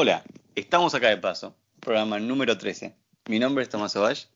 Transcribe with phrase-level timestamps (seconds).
[0.00, 0.22] Hola,
[0.54, 2.94] estamos acá de paso, programa número 13.
[3.28, 4.28] Mi nombre es Tomás Ovalle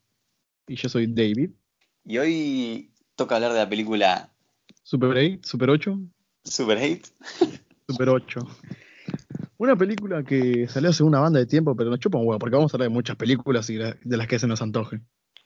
[0.67, 1.51] Y yo soy David.
[2.05, 4.35] y hoy toca hablar de la película
[4.83, 5.99] Super 8, Super 8,
[6.43, 7.13] Super 8.
[7.89, 8.41] Super 8.
[9.59, 12.57] Una película que salió hace una banda de tiempo, pero nos chupa un huevo, porque
[12.57, 14.99] vamos a hablar de muchas películas y de de las que se nos antoje.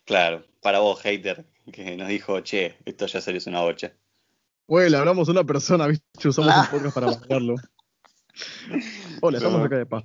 [0.07, 3.93] Claro, para vos, hater, que nos dijo, che, esto ya salió es una bocha.
[4.69, 6.27] Le hablamos a una persona, ¿viste?
[6.27, 6.71] Usamos Ah.
[6.73, 7.57] un podcast para bajarlo.
[9.23, 10.05] Hola, estamos acá de paz.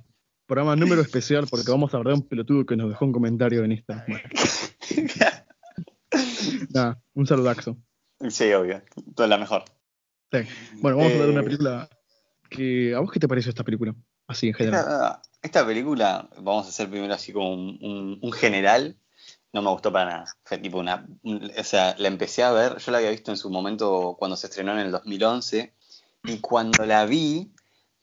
[0.52, 3.64] Programa número especial porque vamos a hablar de un pelotudo que nos dejó un comentario
[3.64, 4.04] en Insta.
[4.06, 4.28] Bueno,
[6.74, 7.78] nada, un saludazo.
[8.28, 8.82] sí, obvio,
[9.14, 9.64] toda la mejor.
[10.30, 10.40] Sí.
[10.82, 11.44] Bueno, vamos a hablar de una Eh.
[11.44, 11.88] película
[12.50, 12.94] que...
[12.94, 13.94] ¿A vos qué te pareció esta película?
[14.26, 14.80] Así en general.
[14.82, 18.98] Esta, esta película, vamos a hacer primero así como un, un- un general,
[19.54, 20.36] no me gustó para nada.
[20.44, 23.38] Fue tipo una, un- o sea, la empecé a ver, yo la había visto en
[23.38, 25.72] su momento cuando se estrenó en el 2011,
[26.24, 27.54] y cuando la vi,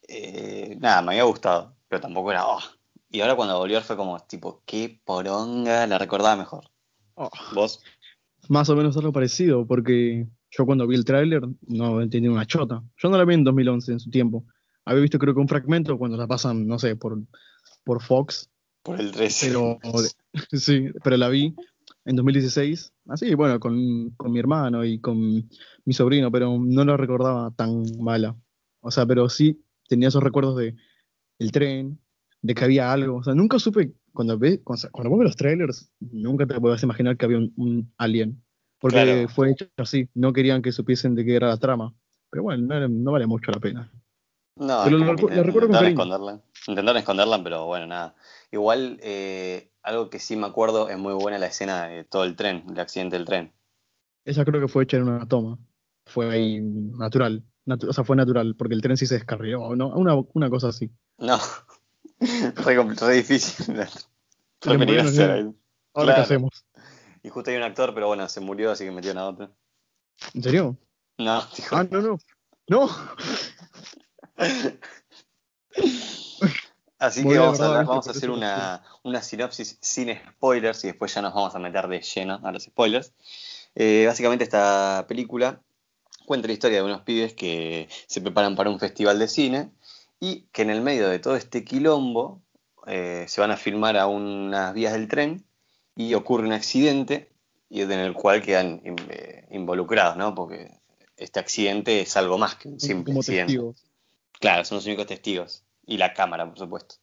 [0.07, 2.59] eh, nada, me había gustado, pero tampoco era, oh.
[3.09, 6.65] Y ahora cuando volvió fue como, tipo, qué poronga, la recordaba mejor.
[7.15, 7.29] Oh.
[7.53, 7.81] ¿Vos?
[8.47, 12.83] Más o menos algo parecido, porque yo cuando vi el tráiler no entendí una chota.
[12.97, 14.45] Yo no la vi en 2011, en su tiempo.
[14.85, 17.19] Había visto creo que un fragmento cuando la pasan, no sé, por,
[17.83, 18.49] por Fox,
[18.83, 19.47] Por el 13.
[19.47, 19.79] pero
[20.51, 21.55] sí, pero la vi
[22.05, 25.49] en 2016, así, bueno, con, con mi hermano y con
[25.85, 28.35] mi sobrino, pero no la recordaba tan mala.
[28.81, 30.75] O sea, pero sí tenía esos recuerdos de
[31.39, 31.99] el tren,
[32.41, 33.17] de que había algo.
[33.17, 37.17] O sea, nunca supe, cuando ves, cuando, vos ves los trailers, nunca te puedes imaginar
[37.17, 38.41] que había un, un alien.
[38.79, 39.29] Porque Claro.
[39.29, 41.93] fue hecho así, no querían que supiesen de qué era la trama.
[42.29, 43.91] Pero bueno, no, no vale mucho la pena.
[44.55, 46.41] No, Pero recu- que la recuerdo intentaron esconderla.
[46.67, 48.15] Intentaron esconderla, pero bueno, nada.
[48.51, 52.35] Igual, eh, algo que sí me acuerdo es muy buena la escena de todo el
[52.35, 53.51] tren, el accidente del tren.
[54.25, 55.57] Esa creo que fue hecha en una toma.
[56.05, 57.43] Fue ahí natural.
[57.87, 59.87] O sea, fue natural, porque el tren sí se descarriló, ¿no?
[59.89, 60.91] Una, una cosa así.
[61.17, 61.39] No,
[62.19, 63.75] re, re difícil.
[64.61, 65.53] Re peligroso.
[65.93, 66.15] Ahora.
[66.15, 66.65] ¿qué hacemos?
[67.23, 69.51] Y justo hay un actor, pero bueno, se murió, así que metieron a otro.
[70.33, 70.77] ¿En serio?
[71.17, 71.75] No, dijo.
[71.75, 72.19] Ah, no, no.
[72.67, 72.89] ¡No!
[76.99, 81.55] Así que vamos a, hacer una, una sinopsis sin spoilers y después ya nos vamos
[81.55, 83.13] a meter de lleno a los spoilers.
[83.75, 85.61] Eh, básicamente esta película
[86.29, 89.71] cuenta la historia de unos pibes que se preparan para un festival de cine
[90.19, 92.43] y que en el medio de todo este quilombo
[92.85, 95.43] eh, se van a filmar a unas vías del tren
[95.95, 97.31] y ocurre un accidente
[97.67, 100.35] y en el cual quedan eh, involucrados, ¿no?
[100.35, 100.69] Porque
[101.17, 103.53] este accidente es algo más que un simple Como accidente.
[103.53, 103.85] testigos.
[104.39, 105.63] Claro, son los únicos testigos.
[105.87, 106.97] Y la cámara, por supuesto.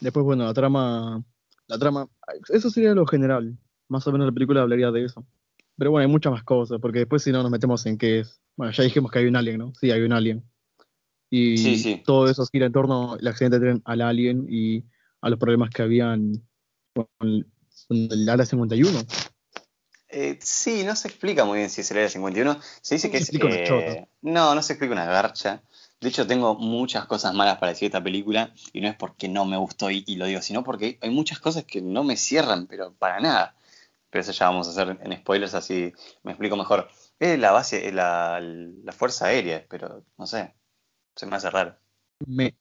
[0.00, 1.24] Después, bueno, la trama.
[1.66, 2.08] La trama.
[2.50, 3.56] Eso sería lo general.
[3.88, 5.24] Más o menos la película hablaría de eso.
[5.80, 8.38] Pero bueno, hay muchas más cosas, porque después si no nos metemos en qué es.
[8.60, 9.72] Bueno, ya dijimos que hay un alien, ¿no?
[9.80, 10.44] Sí, hay un alien.
[11.30, 12.02] Y Sí, sí.
[12.04, 14.84] todo eso gira en torno al accidente de tren al alien y
[15.22, 16.46] a los problemas que habían
[16.94, 17.08] con,
[17.88, 19.00] el Ala 51.
[20.10, 22.58] Eh, sí, no se explica muy bien si es el Área 51.
[22.82, 23.42] Se dice No que se es.
[23.42, 25.62] eh, no, no se explica una garcha.
[25.98, 29.26] De hecho, tengo muchas cosas malas para decir de esta película y no es porque
[29.30, 32.18] no me gustó y, y lo digo, sino porque hay muchas cosas que no me
[32.18, 33.54] cierran, pero para nada.
[34.10, 36.88] Pero eso ya vamos a hacer en spoilers, así me explico mejor.
[37.18, 40.54] Es la base, es la, la fuerza aérea, pero no sé,
[41.14, 41.76] se me hace raro.
[42.26, 42.56] Me...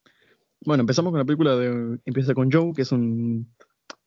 [0.62, 2.00] Bueno, empezamos con la película de.
[2.06, 3.54] Empieza con Joe, que es un,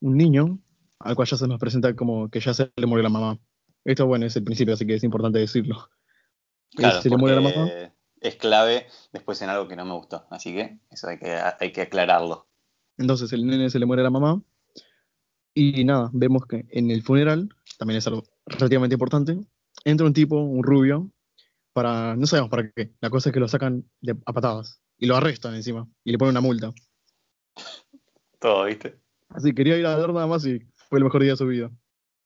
[0.00, 0.58] un niño,
[0.98, 3.38] al cual ya se nos presenta como que ya se le murió la mamá.
[3.84, 5.88] Esto, bueno, es el principio, así que es importante decirlo.
[6.74, 7.66] Claro, se le muere la mamá.
[7.66, 10.26] porque es clave después en algo que no me gustó.
[10.30, 12.46] Así que eso hay que, hay que aclararlo.
[12.96, 14.42] Entonces el nene se le muere la mamá.
[15.54, 17.48] Y nada, vemos que en el funeral,
[17.78, 19.38] también es algo relativamente importante,
[19.84, 21.10] entra un tipo, un rubio,
[21.72, 22.16] para.
[22.16, 22.92] No sabemos para qué.
[23.00, 24.80] La cosa es que lo sacan de, a patadas.
[24.98, 25.88] Y lo arrestan encima.
[26.04, 26.72] Y le ponen una multa.
[28.38, 28.98] Todo, ¿viste?
[29.30, 31.70] Así quería ir a ver nada más y fue el mejor día de su vida.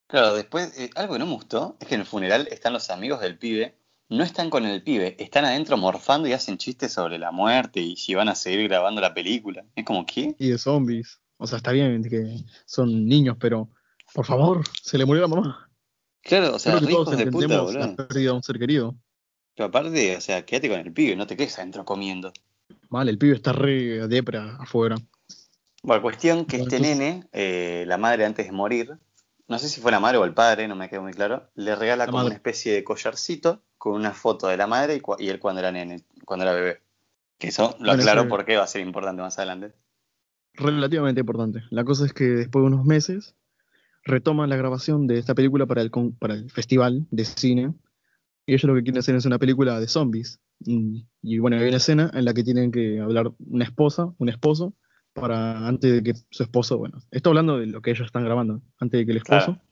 [0.08, 2.90] Claro, después, eh, algo que no me gustó es que en el funeral están los
[2.90, 3.76] amigos del pibe,
[4.08, 7.96] no están con el pibe, están adentro morfando y hacen chistes sobre la muerte y
[7.96, 9.64] si van a seguir grabando la película.
[9.74, 10.34] Es como, ¿qué?
[10.38, 11.20] y de zombies.
[11.38, 13.68] O sea, está bien que son niños, pero
[14.14, 15.70] por favor, se le murió la mamá.
[16.22, 17.96] Claro, o sea, Creo que ricos todos de puta, boludo.
[17.96, 18.96] pérdida de un ser querido.
[19.54, 22.32] Pero aparte, o sea, quédate con el pibe, no te quedes adentro comiendo.
[22.88, 24.96] Mal, el pibe está re depra afuera.
[25.82, 28.98] Bueno, cuestión que este nene, eh, la madre antes de morir,
[29.48, 31.76] no sé si fue la madre o el padre, no me quedó muy claro, le
[31.76, 32.26] regala La como madre.
[32.28, 36.02] una especie de collarcito con una foto de la madre y, él cuando era nene,
[36.24, 36.80] cuando era bebé.
[37.38, 39.74] Que eso lo Bueno, aclaro porque va a ser importante más adelante.
[40.56, 41.62] Relativamente importante.
[41.70, 43.34] La cosa es que después de unos meses
[44.04, 47.74] retoman la grabación de esta película para el, con- para el festival de cine.
[48.46, 50.40] Y ellos lo que quieren hacer es una película de zombies.
[50.60, 54.28] Mm, Y bueno, hay una escena en la que tienen que hablar una esposa, un
[54.28, 54.74] esposo
[55.12, 58.62] para antes de que su esposo, bueno, estoy hablando de lo que ellos están grabando,
[58.78, 59.62] antes de que el esposo Claro.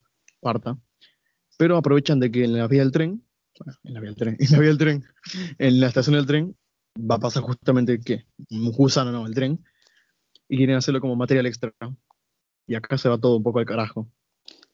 [0.40, 0.78] parta.
[1.58, 3.22] Pero aprovechan de que en la vía del tren,
[3.60, 5.04] bueno, en la vía del tren, en la vía del tren,
[5.58, 6.56] en la estación del tren,
[6.98, 8.24] va a pasar justamente ¿qué?
[8.50, 9.62] un gusano, no, el tren,
[10.48, 11.72] y quieren hacerlo como material extra.
[12.66, 14.08] Y acá se va todo un poco al carajo.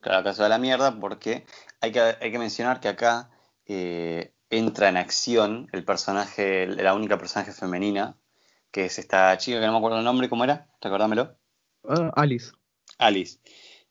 [0.00, 1.44] Claro, acá se va a la mierda porque
[1.80, 3.30] hay que, hay que mencionar que acá
[3.66, 8.16] eh, entra en acción el personaje, la única personaje femenina,
[8.70, 10.68] que es esta chica que no me acuerdo el nombre, ¿cómo era?
[10.80, 11.36] Recordámelo.
[11.84, 12.52] Ah, Alice.
[12.98, 13.38] Alice.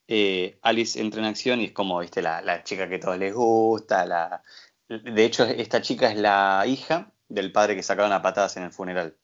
[0.08, 3.18] Eh, Alice entra en acción y es como, viste, la, la chica que a todos
[3.18, 4.06] les gusta.
[4.06, 4.42] La...
[4.88, 8.72] De hecho, esta chica es la hija del padre que sacaron a patadas en el
[8.72, 9.16] funeral.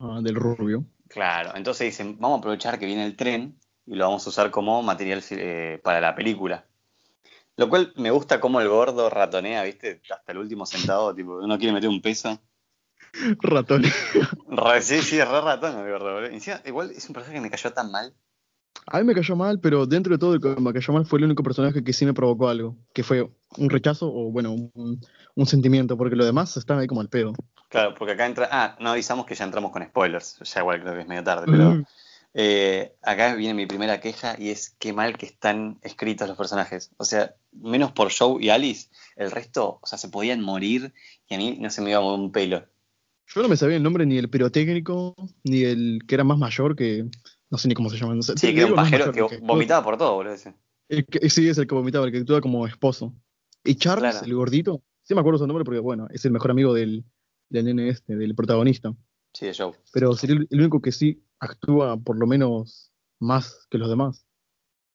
[0.00, 0.84] ah, del rubio.
[1.12, 4.50] Claro, entonces dicen, vamos a aprovechar que viene el tren y lo vamos a usar
[4.50, 6.66] como material eh, para la película.
[7.56, 10.00] Lo cual me gusta como el gordo ratonea, ¿viste?
[10.10, 12.40] Hasta el último centavo, tipo, uno quiere meter un peso.
[13.40, 13.84] Ratón.
[14.80, 16.30] Sí, sí, es re ratón el gordo, boludo.
[16.30, 18.14] Encima, igual es un personaje que me cayó tan mal.
[18.86, 21.18] A mí me cayó mal, pero dentro de todo el que me cayó mal fue
[21.18, 25.00] el único personaje que sí me provocó algo, que fue un rechazo o, bueno, un,
[25.34, 27.32] un sentimiento, porque lo demás estaba ahí como al pedo.
[27.72, 28.48] Claro, porque acá entra.
[28.52, 30.38] Ah, no avisamos que ya entramos con spoilers.
[30.40, 31.70] Ya igual creo que es medio tarde, pero.
[31.70, 31.84] Mm.
[32.34, 36.90] eh, acá viene mi primera queja y es qué mal que están escritos los personajes.
[36.98, 40.92] O sea, menos por Joe y Alice, el resto, o sea, se podían morir
[41.28, 42.66] y a mí no se me iba a mover un pelo.
[43.34, 46.76] Yo no me sabía el nombre ni el pirotécnico, ni el que era más mayor,
[46.76, 47.06] que
[47.52, 48.14] no sé ni cómo se llama.
[48.16, 48.32] no sé.
[48.36, 50.32] Sí, que era un pajero que vomitaba por todo, boludo.
[50.34, 50.54] ese.
[50.88, 53.14] el que- sí, es el que vomitaba, el que actúa como esposo.
[53.62, 54.26] Y Charles, Claro.
[54.26, 57.04] el gordito, sí me acuerdo su nombre porque, bueno, es el mejor amigo del,
[57.48, 58.92] del nene este, del protagonista.
[59.34, 59.72] Sí, de Joe.
[59.92, 62.90] Pero sería el, el único que sí actúa por lo menos
[63.20, 64.26] más que los demás.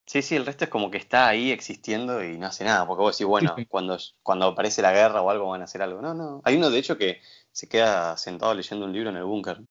[0.06, 3.02] Sí, sí, el resto es como que está ahí existiendo y no hace nada, porque
[3.02, 3.68] vos decís, bueno, Sí, sí.
[3.68, 6.02] cuando, cuando aparece la guerra o algo van a hacer algo.
[6.02, 6.42] No, no.
[6.46, 7.20] Hay uno, de hecho, que
[7.52, 9.62] se queda sentado leyendo un libro en el búnker.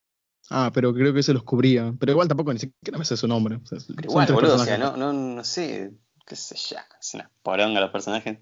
[0.51, 1.93] Ah, pero creo que se los cubría.
[1.99, 3.57] Pero igual tampoco ni siquiera me sé su nombre.
[3.57, 4.99] O sea, igual, boludo, o sea, personajes.
[4.99, 5.93] no, no, no sé,
[6.27, 8.39] qué sé yo, es una poronga los personajes.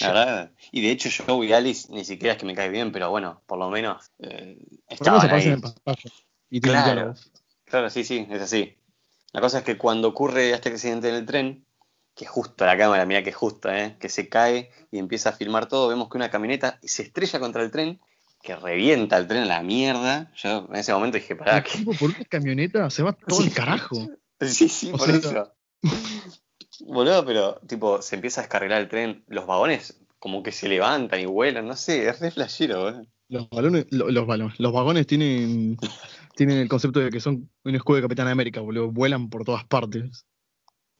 [0.00, 0.52] La verdad.
[0.70, 3.42] Y de hecho, Joe y Alice ni siquiera es que me cae bien, pero bueno,
[3.46, 4.58] por lo menos eh,
[4.98, 5.46] Por lo menos estaban ahí.
[5.48, 6.10] en pantalla.
[6.50, 6.84] Y Claro.
[6.94, 7.30] diálogos.
[7.64, 8.74] Claro, sí, sí, es así.
[9.32, 11.66] La cosa es que cuando ocurre este accidente en el tren,
[12.14, 13.96] que justo la cámara, mira que justo, ¿eh?
[14.00, 17.62] que se cae y empieza a filmar todo, vemos que una camioneta se estrella contra
[17.62, 18.00] el tren,
[18.42, 20.32] que revienta el tren a la mierda.
[20.36, 21.84] Yo en ese momento dije, pará, que...
[21.98, 23.96] por una camioneta se va todo el carajo.
[24.40, 25.54] Sí, sí, O por sea- eso.
[26.86, 31.20] Boludo, pero tipo, se empieza a descarrilar el tren, los vagones como que se levantan
[31.20, 33.06] y vuelan, no sé, es re flashero, boludo.
[33.28, 35.76] Los balones, lo- los balones, los vagones tienen,
[36.36, 38.90] tienen el concepto de que son un escudo de Capitán América, boludo.
[38.90, 40.24] Vuelan por todas partes.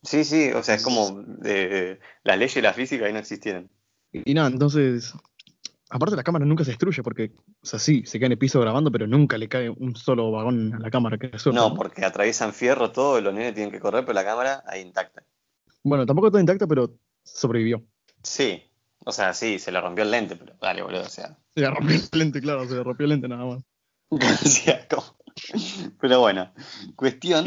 [0.03, 3.69] Sí, sí, o sea, es como de, las leyes de la física ahí no existieran.
[4.11, 5.13] Y, y nada, entonces.
[5.89, 7.31] Aparte la cámara nunca se destruye porque,
[7.61, 10.31] o sea, sí, se cae en el piso grabando, pero nunca le cae un solo
[10.31, 13.55] vagón a la cámara, que es suerte, No, porque atraviesan fierro todo, y los nenes
[13.55, 15.23] tienen que correr, pero la cámara ahí intacta.
[15.83, 17.83] Bueno, tampoco está intacta, pero sobrevivió.
[18.21, 18.61] Sí,
[19.03, 21.37] o sea, sí, se le rompió el lente, pero dale, boludo, o sea.
[21.55, 23.63] Se le rompió el lente, claro, se le rompió el lente nada más.
[25.99, 26.51] Pero bueno,
[26.95, 27.45] cuestión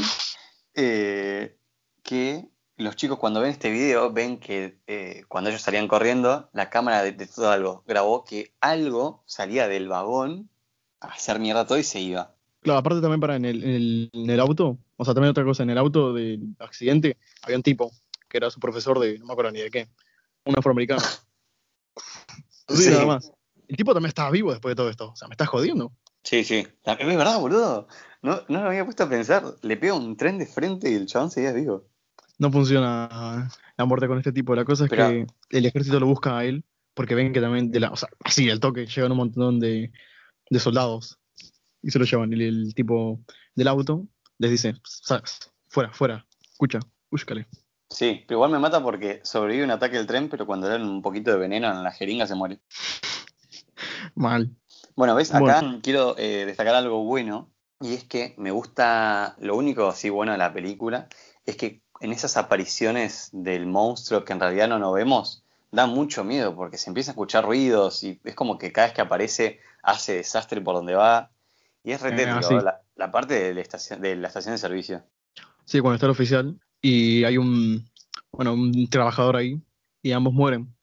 [0.75, 1.59] eh,
[2.03, 2.49] que
[2.82, 7.02] los chicos cuando ven este video ven que eh, cuando ellos salían corriendo, la cámara
[7.02, 10.50] de, de todo algo grabó que algo salía del vagón
[11.00, 12.35] a hacer mierda todo y se iba.
[12.61, 15.45] Claro, aparte también para en el, en el, en el auto, o sea, también otra
[15.45, 17.90] cosa, en el auto del accidente había un tipo
[18.28, 19.88] que era su profesor de, no me acuerdo ni de qué,
[20.45, 21.02] un afroamericano.
[22.68, 22.88] Sí.
[22.88, 23.30] nada más.
[23.68, 25.92] El tipo también estaba vivo después de todo esto, o sea, me estás jodiendo.
[26.23, 26.66] Sí, sí.
[26.85, 27.88] Es verdad, boludo.
[28.23, 29.45] No, no lo había puesto a pensar.
[29.61, 31.85] Le pega un tren de frente y el chabón seguía vivo.
[32.42, 34.56] No funciona la muerte con este tipo.
[34.56, 37.70] La cosa es Pero- que el ejército lo busca a él, porque ven que también,
[37.70, 39.92] de la, o sea, así, al toque, llegan un montón de,
[40.50, 41.20] de soldados
[41.82, 42.32] y se lo llevan.
[42.32, 43.20] Y el, tipo
[43.54, 44.08] del auto
[44.38, 45.22] les dice, "Sa-
[45.68, 46.80] fuera, fuera, escucha,
[47.12, 47.46] búscale.
[47.88, 50.82] Sí, pero igual me mata porque sobrevive un ataque del tren, pero cuando le dan
[50.82, 52.58] un poquito de veneno en la jeringa se muere.
[54.16, 54.50] Mal.
[54.96, 55.30] Bueno, ¿ves?
[55.32, 55.78] Acá Bueno.
[55.80, 60.38] quiero eh, destacar algo bueno, y es que me gusta, lo único así bueno de
[60.38, 61.08] la película,
[61.46, 66.25] es que en esas apariciones del monstruo que en realidad no nos vemos, da mucho
[66.25, 69.61] miedo, porque se empieza a escuchar ruidos, y es como que cada vez que aparece
[69.82, 71.30] hace desastre por donde va,
[71.85, 75.04] y es re Eh, la, la parte de la, estación, de la estación de servicio.
[75.64, 77.88] Sí, cuando está el oficial y hay un,
[78.32, 79.61] bueno, un trabajador ahí
[80.02, 80.75] y ambos mueren.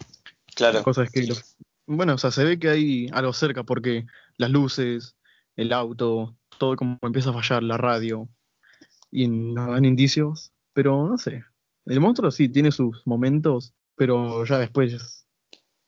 [0.55, 0.79] Claro.
[0.79, 4.05] La cosa es que, los- bueno, o sea, se ve que hay algo cerca porque
[4.38, 5.17] las luces,
[5.57, 8.29] el auto, todo como empieza a fallar, la radio,
[9.11, 11.43] y nos dan indicios, pero no sé.
[11.86, 15.25] El monstruo sí tiene sus momentos, pero ya después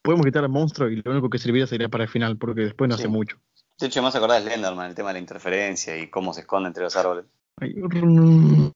[0.01, 2.89] podemos quitar al monstruo y lo único que serviría sería para el final, porque después
[2.89, 3.03] no Sí.
[3.03, 3.37] hace mucho.
[3.79, 6.67] De hecho, más acordás de Slenderman, el tema de la interferencia y cómo se esconde
[6.67, 7.23] entre los árboles.
[7.61, 7.73] Ahí.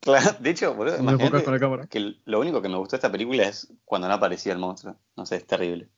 [0.00, 1.86] Claro, de hecho, boludo, Me enfocas imagínate con la cámara.
[1.86, 4.96] que lo único que me gustó de esta película es cuando no aparecía el monstruo.
[5.16, 5.88] No sé, es terrible.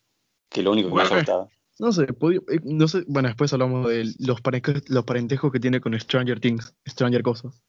[0.49, 1.49] Que lo único que me haya gustado.
[1.81, 4.41] No sé, podía- eh, no sé, bueno, después hablamos de los,
[4.89, 7.61] los parentescos que tiene con Stranger Things, Stranger Cosas.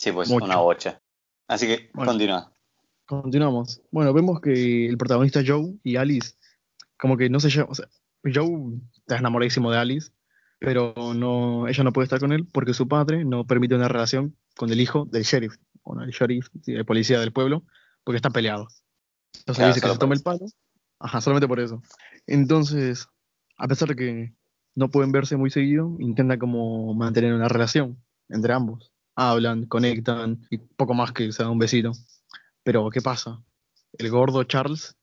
[0.00, 0.46] Sí, pues Mucho.
[0.46, 1.02] una bocha.
[1.46, 2.12] Así que Bueno.
[2.12, 2.50] continúa.
[3.04, 3.82] Continuamos.
[3.90, 6.36] Bueno, vemos que el protagonista Joe y Alice,
[6.98, 7.86] como que no se llevan, o sea,
[8.24, 10.10] Joe está enamoradísimo de Alice,
[10.58, 14.34] pero no, ella no puede estar con él porque su padre no permite una relación
[14.56, 17.64] con el hijo del sheriff, o no, el sheriff, sí, el policía del pueblo,
[18.02, 18.82] porque están peleados.
[19.40, 20.46] Entonces Claro, dice que se tome el palo.
[20.98, 21.82] Ajá, solamente por eso.
[22.26, 23.06] Entonces,
[23.58, 24.34] a pesar de que
[24.74, 28.90] no pueden verse muy seguido, intentan como mantener una relación entre ambos.
[29.22, 31.92] Hablan, conectan y poco más que se dan un besito.
[32.62, 33.42] Pero, ¿qué pasa?
[33.98, 34.96] El gordo Charles,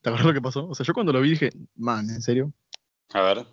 [0.00, 0.66] ¿te acuerdas lo que pasó?
[0.66, 2.54] O sea, yo cuando lo vi dije, man, ¿en serio?
[3.12, 3.46] A ver.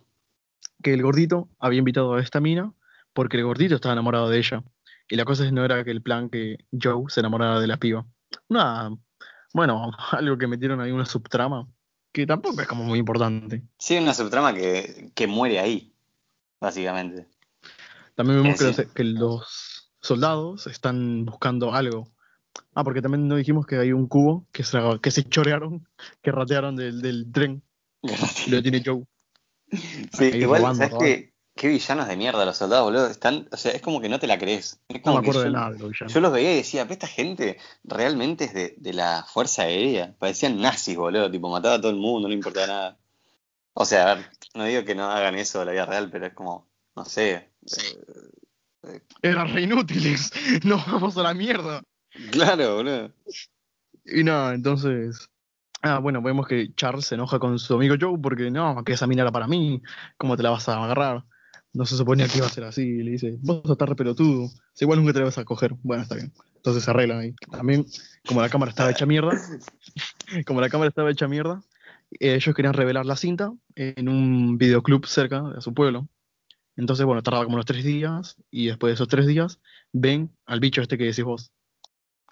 [0.82, 2.72] Que el gordito había invitado a esta mina
[3.12, 4.64] porque el gordito estaba enamorado de ella.
[5.10, 7.76] Y la cosa es no era que el plan que Joe se enamorara de la
[7.76, 8.06] piba.
[8.48, 8.90] Una,
[9.52, 11.68] bueno, algo que metieron ahí una subtrama
[12.12, 13.62] que tampoco es como muy importante.
[13.78, 15.92] Sí, una subtrama que, que muere ahí,
[16.58, 17.26] básicamente.
[18.14, 19.67] También vemos que, los, que los
[20.08, 22.08] soldados están buscando algo.
[22.74, 25.86] Ah, porque también no dijimos que hay un cubo que se, que se chorearon,
[26.22, 27.62] que ratearon del, del tren.
[28.48, 29.04] Lo tiene Joe.
[29.70, 31.34] Sí, Ahí igual, robando, ¿sabes qué?
[31.54, 33.08] Qué villanos de mierda los soldados, boludo.
[33.08, 34.80] Están, o sea, es como que no te la crees.
[34.88, 36.14] Es No me acuerdo de nada de los villanos.
[36.14, 40.14] Yo los veía y decía, esta gente realmente es de, de la Fuerza Aérea.
[40.18, 41.30] Parecían nazis, boludo.
[41.30, 42.98] Tipo, mataba a todo el mundo, no le importaba nada.
[43.74, 46.26] O sea, a ver, no digo que no hagan eso en la vida real, pero
[46.26, 47.34] es como, no sé.
[47.34, 47.50] eh,
[49.22, 50.32] Eran re inútiles.
[50.64, 51.82] No, vamos a la mierda.
[52.30, 53.12] claro, boludo.
[54.04, 55.28] Y nada, entonces.
[55.82, 59.06] Ah, bueno, vemos que Charles se enoja con su amigo Joe porque no, que esa
[59.06, 59.80] mina era para mí.
[60.16, 61.24] ¿Cómo te la vas a agarrar?
[61.72, 62.82] No se suponía que iba a ser así.
[62.82, 64.48] Y le dice, vos sos re pelotudo.
[64.72, 65.74] Si igual nunca te la vas a coger.
[65.82, 66.32] Bueno, está bien.
[66.56, 67.34] Entonces se arreglan ahí.
[67.50, 67.86] También,
[68.26, 69.30] como la cámara estaba hecha mierda,
[70.46, 71.62] como la cámara estaba hecha mierda,
[72.18, 76.08] eh, ellos querían revelar la cinta en un videoclub cerca de su pueblo.
[76.78, 78.36] Entonces, bueno, tardaba como unos tres días.
[78.50, 79.58] Y después de esos tres días,
[79.92, 81.50] ven al bicho este que decís vos.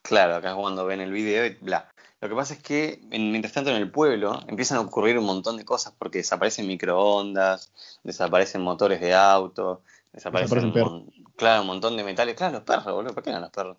[0.02, 1.92] Claro, acá es cuando ven el video y bla.
[2.20, 5.26] Lo que pasa es que, en- mientras tanto, en el pueblo empiezan a ocurrir un
[5.26, 7.72] montón de cosas porque desaparecen microondas,
[8.04, 12.36] desaparecen motores de auto, desaparecen, Desaparecen un claro, un montón de metales.
[12.36, 13.14] Claro, los perros, boludo.
[13.14, 13.76] ¿Por qué eran los perros?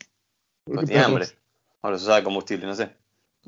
[0.66, 1.26] Porque tienen hambre.
[1.82, 2.92] O los usaba combustible, no sé.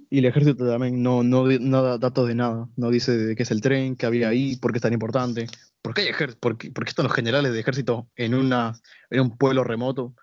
[0.09, 2.67] Y el ejército también no, no, no da datos de nada.
[2.75, 5.47] No dice de qué es el tren, qué había ahí, por qué es tan importante.
[5.81, 8.79] ¿Por qué, hay por qué- por qué están los generales de ejército en, una,
[9.09, 10.13] en un pueblo remoto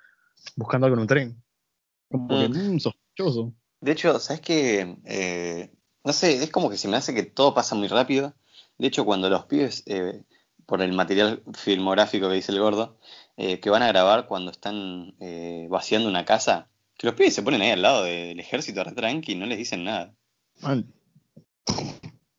[0.55, 1.43] buscando algo en un tren?
[2.11, 2.75] Como que, Mm.
[2.75, 3.53] mm, sospechoso.
[3.81, 4.97] De hecho, ¿sabes qué?
[5.05, 5.73] Eh,
[6.05, 8.35] no sé, es como que se me hace que todo pasa muy rápido.
[8.79, 10.23] De hecho, cuando los pibes, eh,
[10.67, 12.99] por el material filmográfico que dice el gordo,
[13.37, 17.43] eh, que van a grabar cuando están eh, vaciando una casa, que los pibes se
[17.43, 20.15] ponen ahí al lado del ejército re tranqui y no les dicen nada.
[20.63, 20.93] Man,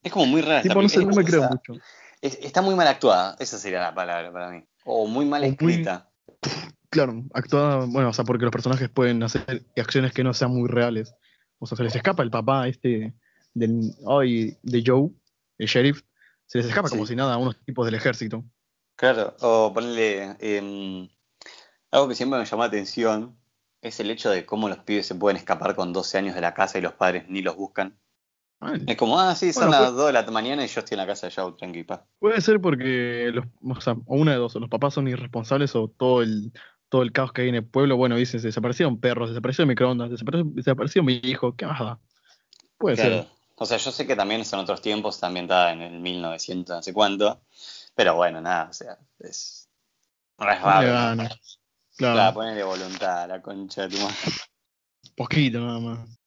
[0.03, 1.73] Es como muy rara esta no, no me creo o sea, mucho.
[2.21, 4.63] es- está muy mal actuada, esa sería la palabra para mí.
[4.85, 6.09] O muy mal O muy- escrita.
[6.89, 10.69] Claro, actuada, bueno, o sea, porque los personajes pueden hacer acciones que no sean muy
[10.69, 11.13] reales.
[11.59, 13.13] O sea, se les escapa el papá este
[13.53, 15.09] del, ay, de Joe,
[15.57, 16.01] el sheriff,
[16.45, 18.45] se les escapa como si nada a unos tipos del ejército.
[18.95, 21.09] Claro, o ponerle em,
[21.91, 23.37] algo que siempre me llamó la atención
[23.87, 26.53] es el hecho de cómo los pibes se pueden escapar con 12 años de la
[26.53, 27.97] casa y los padres ni los buscan.
[28.59, 30.95] Man, Es como, ah, sí, son Bueno, las 2 de la mañana y yo estoy
[30.95, 31.85] en la casa de Joe, tranqui.
[32.19, 35.75] Puede ser porque los, o sea, o una de dos, o los papás son irresponsables
[35.75, 36.51] o todo el,
[36.89, 40.45] todo el caos que hay en el pueblo, bueno, dicen, desaparecieron perros, desapareció microondas, desapareció,
[40.53, 41.99] desapareció mi hijo, ¿qué más da?
[42.77, 43.23] Puede Claro.
[43.23, 43.27] ser.
[43.59, 46.83] O sea, yo sé que también son otros tiempos, está ambientada en el 1900, no
[46.83, 47.41] sé cuánto,
[47.95, 49.67] pero bueno, nada, o sea, es...
[50.37, 51.23] No es raro.
[51.97, 54.15] Claro, Claro, ponele voluntad a la concha de tu madre.
[55.15, 56.19] poquito nada más.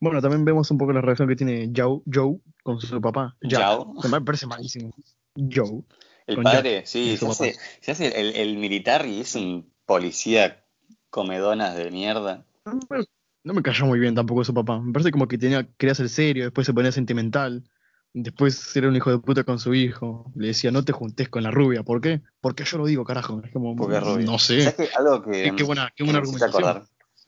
[0.00, 3.36] Bueno, también vemos un poco la relación que tiene Joe, Joe con su papá.
[3.42, 3.84] Joe.
[4.00, 4.94] Que me parece malísimo.
[5.36, 5.82] Joe.
[6.26, 10.64] El padre, sí, se hace, se hace el, el militar y es un policía
[11.10, 12.46] comedonas de mierda.
[12.64, 13.04] No me,
[13.42, 14.80] no me cayó muy bien tampoco su papá.
[14.80, 17.64] Me parece como que tenía, quería ser serio, después se ponía sentimental.
[18.12, 20.32] Después era un hijo de puta con su hijo.
[20.34, 21.82] Le decía, no te juntes con la rubia.
[21.84, 22.22] ¿Por qué?
[22.40, 23.40] Porque yo lo digo, carajo.
[23.44, 24.26] Es como, Porque es rubia.
[24.26, 24.62] no sé.
[24.62, 24.88] ¿Sabes qué?
[24.96, 26.62] Algo que, Qué, qué buena, qué que buena argumentación.
[26.64, 26.76] acordar,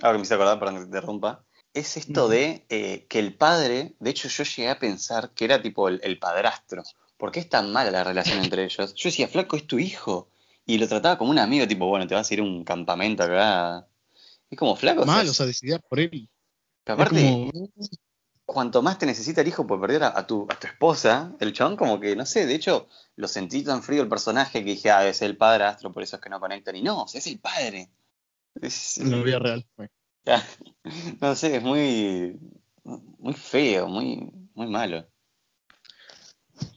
[0.01, 3.35] algo que me hice acordar, perdón que te interrumpa, es esto de eh, que el
[3.35, 6.83] padre, de hecho yo llegué a pensar que era tipo el, el padrastro.
[7.17, 8.93] ¿Por qué es tan mala la relación entre ellos?
[8.95, 10.29] Yo decía, flaco, es tu hijo.
[10.67, 13.23] Y lo trataba como un amigo, tipo, bueno, te vas a ir a un campamento
[13.23, 13.87] acá.
[14.51, 15.03] Es como flaco.
[15.03, 16.29] o sea, Mal, o sea, decidir por él.
[16.87, 17.51] aparte, como,
[18.53, 21.53] cuanto más te necesita el hijo por perder a, a tu, a tu esposa, el
[21.53, 24.91] chabón como que, no sé, de hecho, lo sentí tan frío el personaje que dije,
[24.91, 26.77] ah, es el padrastro, por eso es que no conectan.
[26.77, 27.91] Y no, es el padre.
[28.61, 29.67] Es- la vida real.
[31.21, 32.39] No sé, es muy,
[32.85, 35.07] muy feo, muy, muy malo.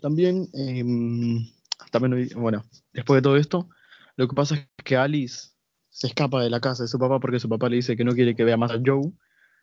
[0.01, 1.47] También, em,
[1.91, 3.69] también, bueno, después de todo esto,
[4.15, 5.49] lo que pasa es que Alice
[5.89, 8.13] se escapa de la casa de su papá porque su papá le dice que no
[8.13, 9.11] quiere que vea más a Joe,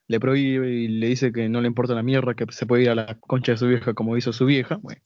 [0.09, 2.91] le prohíbe y le dice que no le importa la mierda, que se puede ir
[2.91, 4.77] a la concha de su vieja como hizo su vieja.
[4.83, 5.01] Bueno,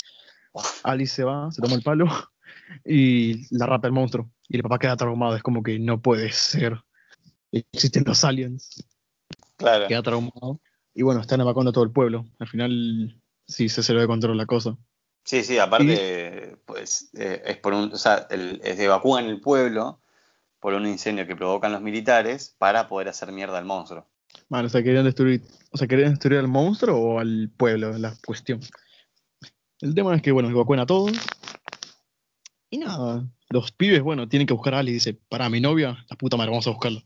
[0.84, 2.06] Alice se va, se toma el palo
[2.84, 4.30] y la rapa el monstruo.
[4.48, 6.78] Y el papá queda traumado, es como que no puede ser.
[7.52, 8.84] Existen los aliens,
[9.56, 9.88] Claro.
[9.88, 10.60] queda traumado.
[10.94, 12.24] Y bueno, están evacuando a todo el pueblo.
[12.38, 14.76] Al final, sí, se se le de control la cosa.
[15.24, 20.00] Sí, sí, aparte, pues eh, es por un, o sea, el, es- evacúan el pueblo
[20.60, 24.06] por un incendio que provocan los militares para poder hacer mierda al monstruo.
[24.48, 28.14] Bueno, o sea, querían destruir, o sea, querían destruir al monstruo o al pueblo, la
[28.24, 28.60] cuestión.
[29.80, 31.12] El tema es que, bueno, evacúan a todos.
[32.70, 34.92] Y nada, los pibes, bueno, tienen que buscar a Ali.
[34.92, 37.02] Dice, para mi novia, la puta madre, vamos a buscarlo.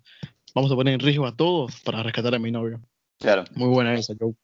[0.55, 2.81] Vamos a poner en riesgo a todos para rescatar a mi novia.
[3.19, 3.45] Claro.
[3.55, 4.35] Muy buena esa, Joe.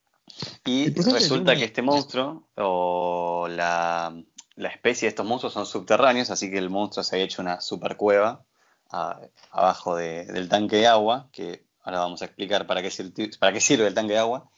[0.64, 4.14] Y resulta que este monstruo o la,
[4.56, 7.60] la especie de estos monstruos son subterráneos, así que el monstruo se ha hecho una
[7.60, 8.44] super cueva
[8.90, 9.20] a-
[9.52, 13.52] abajo de- del tanque de agua, que ahora vamos a explicar para qué, sirve, para
[13.52, 14.50] qué sirve el tanque de agua.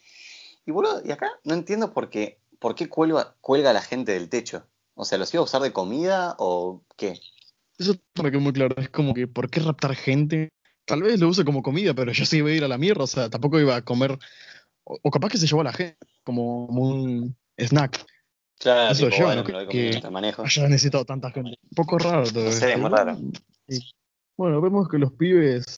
[0.67, 4.13] Y boludo, y acá no entiendo por qué, por qué cuelga, cuelga a la gente
[4.13, 4.67] del techo.
[4.95, 7.21] O sea, ¿los iba a usar de comida o qué?
[7.79, 8.75] Eso me quedó muy claro.
[8.79, 10.49] Es como que, ¿por qué raptar gente?
[10.87, 13.05] Tal vez lo use como comida, pero ya se iba a ir a la mierda.
[13.05, 14.19] O sea, tampoco iba a comer.
[14.85, 18.05] O, o capaz que se llevó a la gente como un snack.
[18.59, 21.59] Claro, Eso tipo, yo, bueno, necesitado tanta gente.
[21.63, 22.79] Un poco raro todo esto.
[22.79, 23.19] muy raro.
[24.37, 25.77] Bueno, vemos que los pibes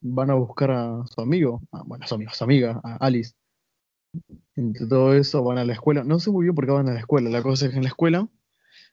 [0.00, 2.96] van a buscar a su amigo, a- bueno, a su amigo, a su amiga, a
[2.96, 3.34] Alice.
[4.56, 6.02] Entre todo eso van a la escuela.
[6.04, 7.30] No sé muy bien por qué van a la escuela.
[7.30, 8.28] La cosa es que en la escuela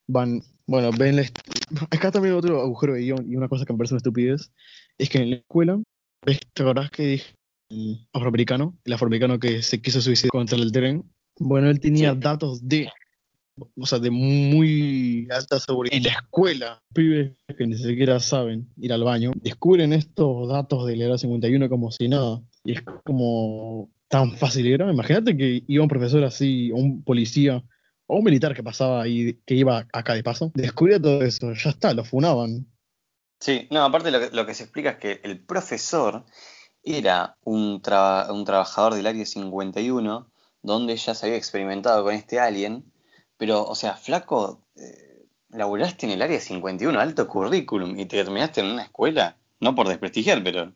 [0.07, 1.23] van, bueno, ven la
[1.89, 4.51] Acá también otro agujero de guion y una cosa que me parece una estupidez
[4.97, 5.81] es que en la escuela,
[6.25, 6.39] ¿ves?
[6.53, 7.35] ¿te acordás que dije
[7.69, 8.77] el afroamericano?
[8.85, 11.03] El afroamericano que se quiso suicidar contra el tren.
[11.39, 12.19] Bueno, él tenía Sí.
[12.19, 12.89] datos de
[13.77, 15.95] o sea, de muy alta seguridad.
[15.95, 21.01] En la escuela, pibes que ni siquiera saben ir al baño, descubren estos datos del
[21.01, 22.41] Era 51 como si nada.
[22.63, 24.91] Y es como tan fácil era.
[24.91, 27.63] Imagínate que iba un profesor así, o un policía,
[28.07, 31.69] o un militar que pasaba ahí, que iba acá de paso, descubría todo eso, ya
[31.69, 32.67] está, lo funaban.
[33.39, 36.25] Sí, no, aparte lo que, lo que se explica es que el profesor
[36.83, 37.81] era un,
[38.29, 42.85] un trabajador del Área 51, donde ya se había experimentado con este alien,
[43.37, 48.61] pero, o sea, flaco, eh, laburaste en el Área 51, alto currículum, y te terminaste
[48.61, 50.73] en una escuela, no por desprestigiar, pero...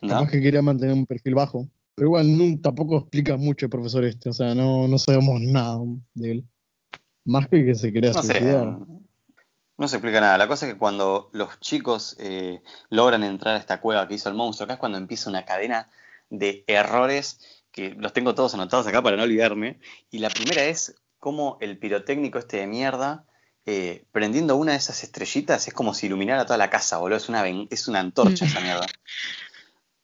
[0.00, 0.14] ¿no?
[0.14, 1.68] Además que quería mantener un perfil bajo.
[1.94, 5.80] Pero igual no, tampoco explica mucho el profesor este, o sea, no, no sabemos nada
[6.14, 6.44] de él.
[7.24, 8.40] Más que que se quería No sé,
[9.78, 10.38] no se explica nada.
[10.38, 14.28] La cosa es que cuando los chicos eh, logran entrar a esta cueva que hizo
[14.28, 15.88] el monstruo, acá es cuando empieza una cadena
[16.30, 19.78] de errores que los tengo todos anotados acá para no olvidarme.
[20.10, 23.26] Y la primera es cómo el pirotécnico este de mierda,
[23.66, 27.18] eh, prendiendo una de esas estrellitas, es como si iluminara toda la casa, boludo.
[27.18, 28.86] Es una, es una antorcha esa mierda.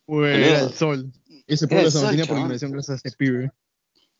[0.06, 0.28] Boludo.
[0.28, 1.10] era el sol.
[1.46, 3.50] Ese pueblo se mantenía por iluminación gracias a ese pibe.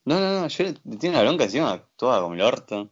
[0.07, 2.90] No, no, no, yo tiene la bronca encima, toda como el orto.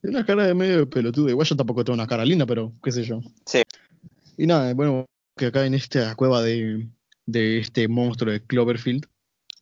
[0.00, 1.28] Tiene una cara de medio pelotudo.
[1.28, 3.20] Igual yo tampoco tengo una cara linda, pero qué sé yo.
[3.46, 3.62] Sí.
[4.36, 6.88] Y nada, bueno, que acá en esta cueva de,
[7.26, 9.06] de este monstruo de Cloverfield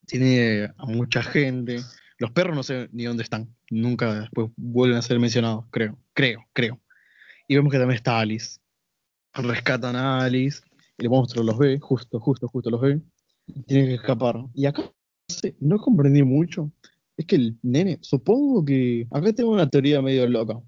[0.07, 1.81] tiene a mucha gente.
[2.23, 3.53] Los perros no sé ni dónde están.
[3.69, 5.99] Nunca después vuelven a ser mencionados, creo.
[6.13, 6.81] Creo, creo.
[7.49, 8.61] Y vemos que también está Alice.
[9.35, 10.61] Rescatan a Alice.
[10.99, 13.01] El monstruo los ve, justo, justo, justo los ve.
[13.67, 14.37] Tienen que escapar.
[14.55, 14.89] Y acá
[15.59, 16.71] no comprendí mucho.
[17.17, 19.09] Es que el nene, supongo que.
[19.11, 20.61] Acá tengo una teoría medio loca.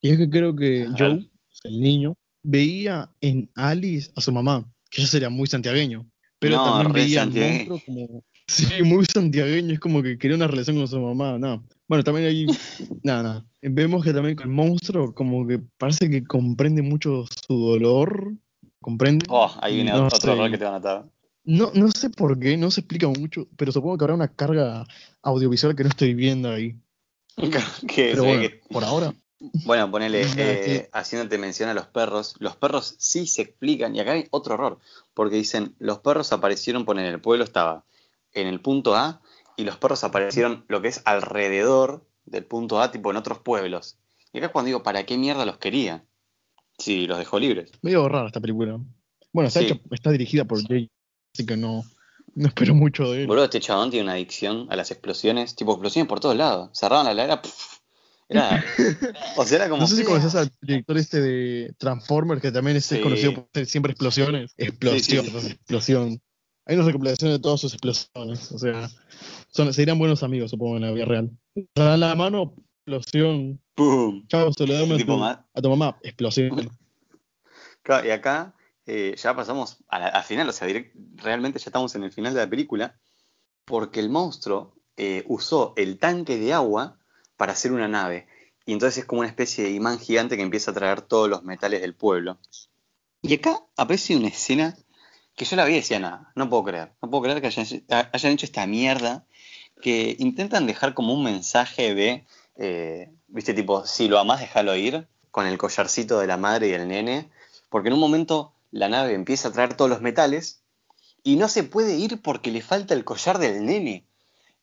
[0.00, 1.28] Y es que creo que Joe,
[1.64, 6.08] el niño, veía en Alice a su mamá, que ya sería muy santiagueño.
[6.38, 8.22] Pero No, también veía al monstruo como.
[8.46, 11.38] Sí, muy santiagueño, es como que quería una relación con su mamá.
[11.38, 11.64] No.
[11.88, 12.46] Bueno, también ahí.
[13.02, 13.46] nada, nada.
[13.62, 18.34] Vemos que también con el monstruo, como que parece que comprende mucho su dolor.
[18.80, 19.24] ¿Comprende?
[19.30, 21.04] Oh, ahí viene No otro error que te van a notar.
[21.44, 24.86] No, no sé por qué, no se explica mucho, pero supongo que habrá una carga
[25.22, 26.76] audiovisual que no estoy viendo ahí.
[27.88, 29.14] que, Pero bueno, que- por ahora.
[29.64, 34.12] Bueno, ponele, eh, haciéndote mención a los perros, los perros sí se explican, y acá
[34.12, 34.78] hay otro error,
[35.12, 37.84] porque dicen, los perros aparecieron, ponen el pueblo estaba
[38.34, 39.20] en el punto A,
[39.56, 43.96] y los perros aparecieron lo que es alrededor del punto A, tipo en otros pueblos.
[44.32, 46.04] Y acá es cuando digo, ¿para qué mierda los quería?
[46.78, 47.70] Si los dejó libres.
[47.82, 48.78] Medio rara esta película.
[49.32, 49.80] Bueno, está, Sí.
[50.10, 50.90] dirigida por Jay,
[51.32, 51.84] así que no,
[52.34, 53.26] no espero mucho de él.
[53.28, 56.70] Boludo, este chabón tiene una adicción a las explosiones, tipo explosiones por todos lados.
[56.72, 57.78] Cerraban la heladera, ¡puf!
[58.28, 58.64] Era,
[59.36, 59.82] o sea, era como.
[59.82, 63.00] No sé si conoces al director este de Transformers, que también es Sí.
[63.00, 64.54] conocido por hacer siempre explosiones.
[64.56, 65.46] Explosión, Sí, sí, sí.
[65.52, 66.20] explosión.
[66.66, 68.52] Hay una recopilación de todas sus explosiones.
[68.52, 68.88] O sea,
[69.48, 71.30] son, serían buenos amigos, supongo, en la vida real.
[71.54, 72.54] Te dan la mano,
[72.86, 73.60] explosión.
[73.74, 74.26] ¡Pum!
[74.28, 76.70] Chao, se lo damos a a tu mamá, explosión.
[77.82, 78.54] Claro, y acá
[78.86, 82.40] eh, ya pasamos al final, o sea, direct- realmente ya estamos en el final de
[82.40, 82.98] la película,
[83.66, 86.98] porque el monstruo eh, usó el tanque de agua
[87.36, 88.26] para hacer una nave.
[88.64, 91.42] Y entonces es como una especie de imán gigante que empieza a traer todos los
[91.42, 92.38] metales del pueblo.
[93.20, 94.76] Y acá aparece una escena
[95.36, 97.66] que yo la vi y decía, nada, no puedo creer, no puedo creer que hayan,
[98.12, 99.26] hayan hecho esta mierda,
[99.82, 102.24] que intentan dejar como un mensaje de,
[102.56, 106.72] eh, viste, tipo, si lo amás, déjalo ir, con el collarcito de la madre y
[106.72, 107.30] el nene,
[107.68, 110.62] porque en un momento la nave empieza a traer todos los metales
[111.24, 114.06] y no se puede ir porque le falta el collar del nene.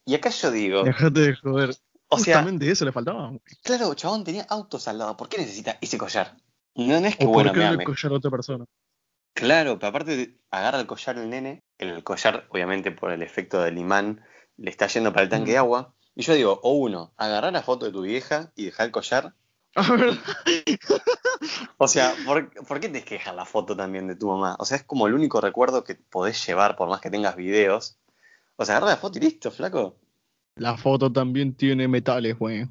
[0.05, 1.71] Y acá yo digo, Dejate de joder.
[2.07, 3.34] o sea, Justamente eso le faltaba.
[3.63, 6.38] claro, chabón tenía autos al lado, ¿por qué necesita ese collar?
[6.75, 8.65] No, no es que O bueno, collar a otra persona.
[9.34, 13.78] Claro, pero aparte agarra el collar el nene, el collar, obviamente por el efecto del
[13.78, 14.22] imán,
[14.58, 15.60] le está yendo para el tanque de Mm.
[15.60, 15.94] agua.
[16.15, 19.34] Y yo digo, o uno, agarrar la foto de tu vieja y dejar el collar.
[19.76, 20.20] A ver,
[21.78, 24.56] O sea, ¿por, ¿por qué te quejas la foto también de tu mamá?
[24.60, 27.98] O sea, es como el único recuerdo que podés llevar por más que tengas videos.
[28.58, 29.96] O sea, agarra la foto y listo, flaco.
[30.56, 32.67] la foto también tiene metales, güey.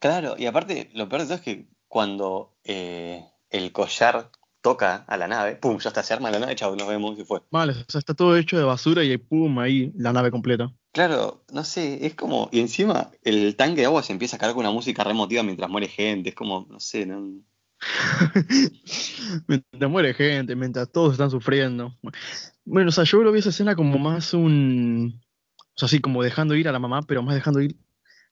[0.00, 5.16] Claro, y aparte, lo peor de todo es que cuando eh, el collar toca a
[5.16, 7.40] la nave, pum, ya está, se arma la nave, chao, nos vemos y fue.
[7.50, 10.72] Vale, o sea, está todo hecho de basura y pum, ahí la nave completa.
[10.92, 14.54] Claro, no sé, es como, y encima el tanque de agua se empieza a cargar
[14.54, 17.42] con una música remotiva mientras muere gente, es como, no sé, no,
[19.46, 21.96] mientras muere gente, mientras todos están sufriendo.
[22.64, 25.20] Bueno, o sea, yo lo vi esa escena como más un.
[25.56, 27.76] O sea, así como dejando ir a la mamá, pero más dejando ir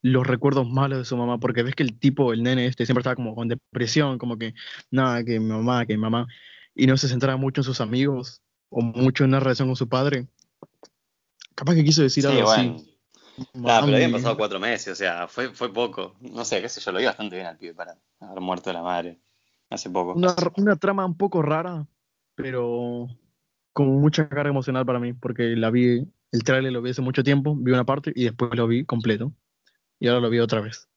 [0.09, 3.01] los recuerdos malos de su mamá, porque ves que el tipo, el nene este, siempre
[3.01, 4.55] estaba como con depresión, como que
[4.90, 6.27] nada, que mi mamá, que mi mamá,
[6.75, 9.88] y no se centraba mucho en sus amigos o mucho en una relación con su
[9.88, 10.27] padre.
[11.55, 12.77] Capaz que quiso decir Sí, algo bueno.
[12.77, 12.94] así.
[13.55, 16.81] Nada, pero habían pasado cuatro meses, o sea, fue, fue poco, no sé, qué sé
[16.81, 19.21] yo, lo vi bastante bien al pibe para haber muerto la madre
[19.71, 20.14] hace poco.
[20.14, 21.87] Una, una trama un poco rara,
[22.35, 23.07] pero
[23.73, 27.23] con mucha carga emocional para mí, porque la vi, el tráiler lo vi hace mucho
[27.23, 29.33] tiempo, vi una parte y después lo vi completo.
[30.01, 30.89] Y ahora lo vi otra vez.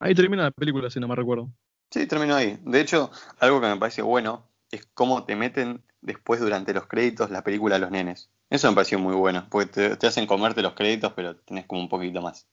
[0.00, 1.50] Ahí termina la película, si no me recuerdo.
[1.90, 2.58] Sí, terminó ahí.
[2.64, 7.30] De hecho, algo que me parece bueno es cómo te meten después durante los créditos
[7.30, 8.30] la película a los nenes.
[8.50, 11.80] Eso me pareció muy bueno, porque te, te hacen comerte los créditos, pero tenés como
[11.82, 12.46] un poquito más.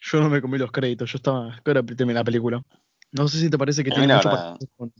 [0.00, 1.60] Yo no me comí los créditos, yo estaba.
[1.64, 2.62] ¿Qué hora termina la película?
[3.12, 4.92] No sé si te parece que A tiene mucho verdad- con,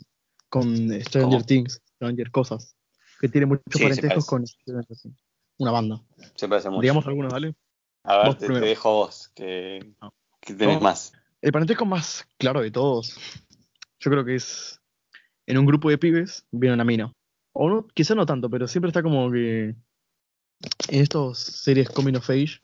[0.49, 0.67] con
[1.03, 1.45] Stranger ¿Cómo?
[1.45, 2.77] Things, Stranger Cosas.
[3.21, 5.23] Que tiene muchos Sí, parentescos con Stranger Things.
[5.59, 6.01] Una banda.
[6.35, 6.81] Se parece mucho.
[6.83, 7.55] Digamos algunos, ¿vale?
[8.05, 10.14] A ver, te, te dejo vos, que, No.
[10.40, 10.83] que tenés No.
[10.83, 11.12] más.
[11.43, 13.19] El parentesco más claro de todos,
[14.01, 14.81] yo creo que es
[15.47, 17.12] en un grupo de pibes viene una mina.
[17.53, 19.75] O no, quizá no tanto, pero siempre está como que
[20.88, 22.61] en estas series coming of age,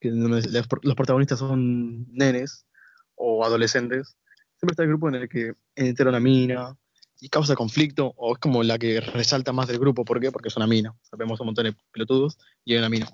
[0.00, 2.66] que donde los, los protagonistas son nenes
[3.14, 4.16] o adolescentes,
[4.58, 6.76] siempre está el grupo en el que entra una mina
[7.20, 10.04] y causa conflicto, o es como la que resalta más del grupo.
[10.04, 10.32] ¿Por qué?
[10.32, 10.94] Porque es una mina.
[11.02, 13.06] Sabemos un montón de pelotudos y hay una mina.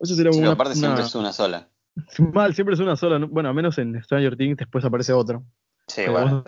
[0.00, 1.68] Eso sería Sí, una, aparte siempre es una sola.
[2.32, 3.18] Mal, siempre es una sola.
[3.18, 3.28] ¿no?
[3.28, 5.42] Bueno, a menos en Stranger Things después aparece otra.
[5.86, 6.44] Sí, bueno.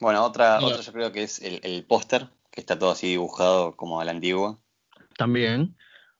[0.00, 3.74] Bueno, otra, otro yo creo que es el, el póster, que está todo así dibujado
[3.76, 4.58] como a la antigua.
[5.16, 5.76] También.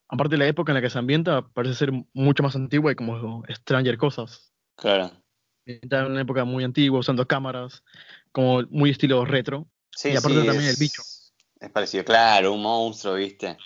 [0.08, 3.42] Aparte, la época en la que se ambienta parece ser mucho más antigua y como
[3.48, 4.52] Stranger Cosas.
[4.76, 5.10] Claro.
[5.64, 7.82] Está en una época muy antigua, usando cámaras,
[8.32, 9.68] como muy estilo retro.
[9.94, 11.02] Sí, Y aparte sí, también es- el bicho.
[11.60, 13.56] Es parecido, claro, un monstruo, ¿viste?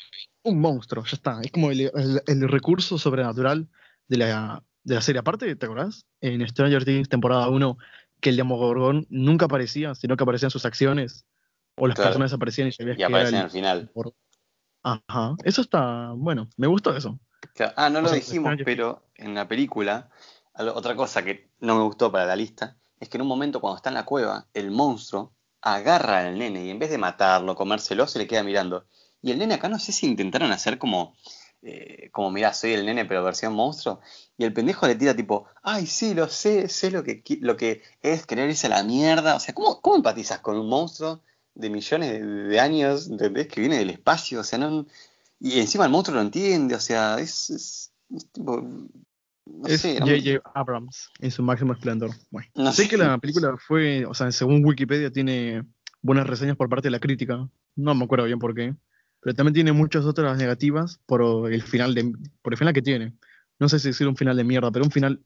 [0.47, 1.41] Un monstruo, ya está.
[1.43, 3.69] Es como el, el- el recurso sobrenatural
[4.07, 5.19] de la, de la serie.
[5.19, 6.07] Aparte, ¿te acordás?
[6.21, 7.77] En Stranger Things, temporada 1,
[8.21, 11.27] que el Demogorgon nunca aparecía, sino que aparecían sus acciones.
[11.77, 12.11] O las Claro.
[12.11, 13.91] personas aparecían y sabías Y que era aparecen el al final.
[14.85, 15.35] Ajá.
[15.43, 17.19] Eso está, bueno, me gustó eso.
[17.55, 17.73] Claro.
[17.77, 20.11] Ah, no O lo sea, dijimos, Stranger pero en la película,
[20.55, 23.79] otra cosa que no me gustó para la lista, es que en un momento cuando
[23.79, 28.07] está en la cueva, el monstruo agarra al nene y en vez de matarlo, comérselo,
[28.07, 28.87] se le queda mirando.
[29.27, 31.17] Y el nene acá no sé si intentaron hacer como,
[31.63, 34.01] eh, como mirá, soy el nene pero versión monstruo.
[34.39, 37.83] Y el pendejo le tira tipo, ay, sí, lo sé, sé lo que, lo que
[38.03, 39.35] es querer irse a la mierda.
[39.35, 41.23] O sea, ¿cómo, cómo empatizas con un monstruo
[41.57, 43.49] de millones de, de años, ¿entendés?
[43.49, 44.87] Que viene del espacio, o sea, no...
[45.41, 48.63] Y encima el monstruo lo entiende, o sea, es, es, es tipo...
[49.47, 50.51] No es sé, no me- J.J.
[50.55, 52.11] Abrams en su máximo esplendor.
[52.31, 52.89] Bueno, no sé sé.
[52.89, 55.65] que la película fue, o sea, según Wikipedia tiene
[56.03, 57.49] buenas reseñas por parte de la crítica.
[57.77, 58.75] No me acuerdo bien por qué.
[59.27, 62.13] Pero también tiene muchas otras negativas por el final de,
[62.43, 63.13] por el final que tiene.
[63.59, 65.21] No sé si decir un final de mierda, pero un final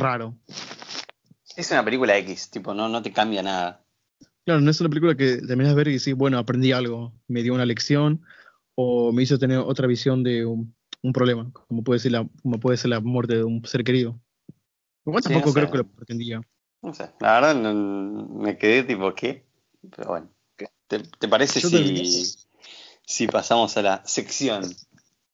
[0.00, 0.36] raro.
[1.54, 3.84] Es una película X, tipo, no, no te cambia nada.
[4.44, 7.44] Claro, no es una película que terminas de ver y decís, bueno, aprendí algo, me
[7.44, 8.20] dio una lección
[8.74, 12.58] o me hizo tener otra visión de un, un problema, como puede, ser la, como
[12.58, 14.20] puede ser la muerte de un ser querido.
[15.06, 15.60] Igual Sí, tampoco no sé.
[15.60, 16.42] creo que lo pretendía.
[16.82, 19.44] No sé, la verdad no- me quedé tipo, ¿qué?
[19.94, 20.28] Pero bueno,
[20.88, 22.49] ¿te, te parece Yo si.
[23.10, 24.62] Si pasamos a la sección?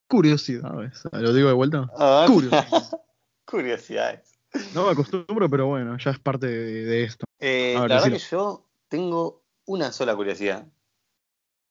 [0.08, 1.02] Curiosidades.
[1.12, 1.90] ¿Lo digo de vuelta?
[1.98, 2.90] Ah, Curiosidades.
[3.44, 4.32] Curiosidades.
[4.74, 7.26] No me acostumbro, pero bueno, ya es parte de, de esto.
[7.38, 10.66] Eh, ver, la verdad que yo tengo una sola curiosidad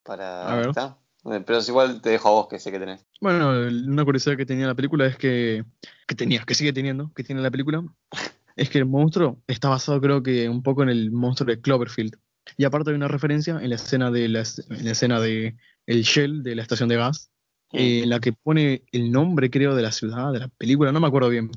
[0.04, 0.70] para A ver.
[0.70, 3.04] esta, eh, pero igual te dejo a vos que sé que tenés.
[3.20, 5.66] Bueno, una curiosidad que tenía la película es que,
[6.06, 7.84] que tenía, que sigue teniendo, que tiene la película,
[8.56, 12.16] es que el monstruo está basado creo que un poco en el monstruo de Cloverfield.
[12.58, 16.04] Y aparte hay una referencia en la escena de la, en la escena de el
[16.04, 17.32] Shell de la estación de gas,
[17.74, 21.00] eh, en la que pone el nombre creo de la ciudad, de la película, no
[21.00, 21.52] me acuerdo bien.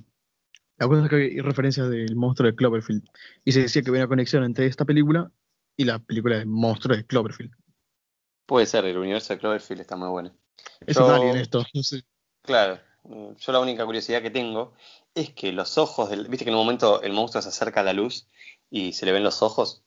[0.76, 3.04] La cosa es que hay referencias del monstruo de Cloverfield.
[3.44, 5.30] Y se decía que había una conexión entre esta película
[5.76, 7.52] y la película del monstruo de Cloverfield.
[8.46, 10.32] Puede ser, el universo de Cloverfield está muy bueno.
[10.86, 12.02] Es Yo- un alien esto, no sé.
[12.42, 14.74] Claro, mm, yo la única curiosidad que tengo
[15.14, 16.28] es que los ojos del.
[16.28, 18.26] Viste que en un momento el monstruo se acerca a la luz
[18.70, 19.82] y se le ven los ojos,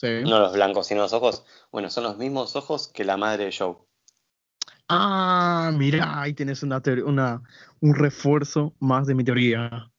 [0.00, 0.06] Sí.
[0.22, 1.44] no los blancos, sino los ojos.
[1.72, 3.74] Bueno, son los mismos ojos que la madre de Joe.
[4.88, 7.42] Ah, mira, ahí tienes una, una
[7.80, 9.90] un refuerzo más de mi teoría.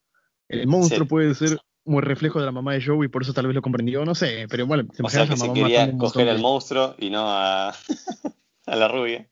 [0.47, 1.09] El monstruo Sí.
[1.09, 3.61] puede ser un reflejo de la mamá de Joe y por eso tal vez lo
[3.61, 6.37] comprendió, no sé, pero bueno, te O sea imaginas que se mamá quería coger al
[6.37, 7.69] de- monstruo y no a,
[8.67, 9.29] a la rubia.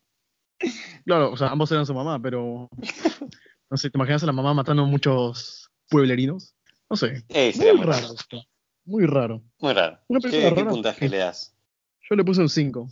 [1.05, 2.67] Claro, o sea, ambos eran su mamá, pero
[3.69, 6.55] no sé, te imaginas a la mamá matando a muchos pueblerinos,
[6.89, 8.41] no sé, Ey, muy muy raro esto,
[8.87, 9.43] muy raro.
[9.59, 9.99] Muy raro.
[10.07, 10.71] Una ¿Qué, película qué rara.
[10.71, 11.55] puntaje le das?
[12.09, 12.87] Yo le puse un 5.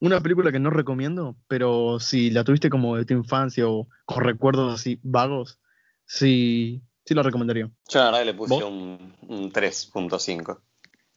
[0.00, 4.24] Una película que no recomiendo, pero si la tuviste como de tu infancia o con
[4.24, 5.58] recuerdos así vagos,
[6.06, 7.70] sí, sí la recomendaría.
[7.88, 8.64] Yo la verdad le puse ¿Vos?
[8.64, 10.60] un, un 3.5.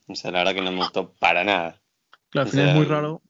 [0.08, 1.82] O sea, la verdad que no me gustó para nada.
[2.30, 3.22] Claro, al O es muy raro,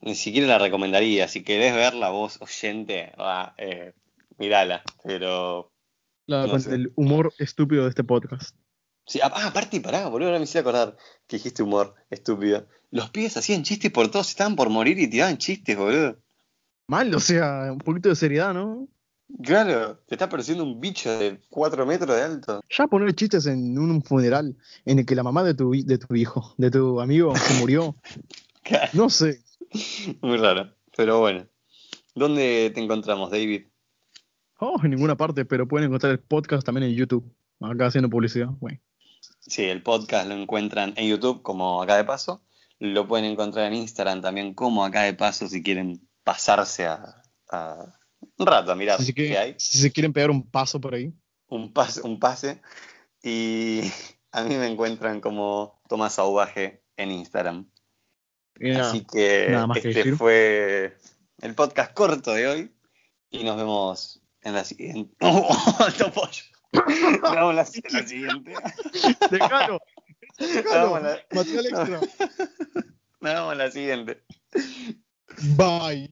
[0.00, 1.28] Ni siquiera la recomendaría.
[1.28, 3.92] Si querés verla vos, oyente, va, eh,
[4.38, 4.82] mirala.
[5.04, 5.70] Pero.
[6.26, 8.56] la- no el humor estúpido de este podcast.
[9.12, 10.96] Sí, ah, ah, aparte, pará, boludo, ahora me hiciste acordar
[11.26, 12.66] que dijiste humor estúpido.
[12.90, 16.16] Los pibes hacían chistes por todos, estaban por morir y tiraban chistes, boludo.
[16.86, 18.88] Mal, o sea, un poquito de seriedad, ¿no?
[19.42, 22.62] Claro, te está apareciendo un bicho de 4 metros de alto.
[22.70, 26.14] Ya poner chistes en un funeral en el que la mamá de tu, de tu
[26.14, 27.94] hijo, de tu amigo, se murió.
[28.94, 29.42] No sé.
[30.22, 31.46] Muy raro, pero bueno.
[32.14, 33.66] ¿Dónde te encontramos, David?
[34.58, 37.30] Oh, en ninguna parte, pero pueden encontrar el podcast también en YouTube.
[37.60, 38.48] Acá haciendo publicidad.
[38.58, 38.80] Bueno.
[39.46, 42.44] Sí, el podcast lo encuentran en YouTube como Acá de Paso.
[42.78, 47.98] Lo pueden encontrar en Instagram también como Acá de Paso si quieren pasarse a, a
[48.38, 49.54] un rato a mirar Si se, qué quieren, hay.
[49.58, 51.12] si se quieren pegar un paso por ahí.
[51.48, 52.62] Un pase, un pase.
[53.22, 53.80] Y
[54.32, 57.68] a mí me encuentran como Tomás Aubaje en Instagram.
[58.60, 60.96] Nada, Así que este fue
[61.40, 62.72] el podcast corto de hoy.
[63.30, 65.14] Y nos vemos en la siguiente.
[65.20, 65.48] ¡Oh,
[67.50, 68.54] en la, la siguiente.
[69.30, 69.80] Déjalo.
[70.38, 70.94] Nos Déjalo.
[70.94, 72.00] vemos en la- Material extra.
[73.52, 74.22] en la siguiente.
[75.56, 76.10] Bye.